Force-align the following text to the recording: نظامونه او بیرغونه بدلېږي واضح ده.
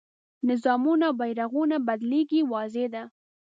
نظامونه 0.49 1.05
او 1.09 1.13
بیرغونه 1.19 1.75
بدلېږي 1.87 2.41
واضح 2.51 2.85
ده. 2.93 3.03